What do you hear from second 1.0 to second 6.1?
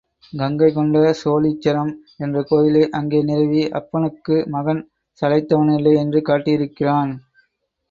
சோழீச்சரம் என்ற கோயிலை அங்கே நிறுவி, அப்பனுக்கு மகன் சளைத்தவனில்லை